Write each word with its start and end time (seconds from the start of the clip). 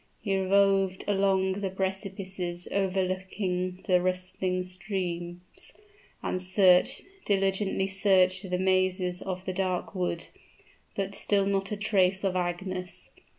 He 0.19 0.35
roved 0.35 1.03
along 1.07 1.51
the 1.61 1.69
precipices 1.69 2.67
overlooking 2.71 3.83
the 3.85 4.01
rustling 4.01 4.63
streams, 4.63 5.73
and 6.23 6.41
searched 6.41 7.03
diligently 7.23 7.85
searched 7.85 8.49
the 8.49 8.57
mazes 8.57 9.21
of 9.21 9.45
the 9.45 9.53
dark 9.53 9.93
wood; 9.93 10.25
but 10.95 11.13
still 11.13 11.45
not 11.45 11.71
a 11.71 11.77
trace 11.77 12.23
of 12.23 12.35
Agnes! 12.35 13.11